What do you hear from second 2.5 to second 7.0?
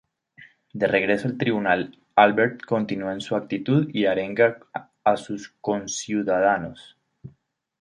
continúa en su actitud y arenga a sus conciudadanos.